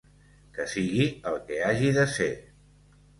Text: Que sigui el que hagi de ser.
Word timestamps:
Que 0.53 0.63
sigui 0.71 1.05
el 1.31 1.37
que 1.49 1.59
hagi 1.65 1.91
de 1.99 2.07
ser. 2.15 2.31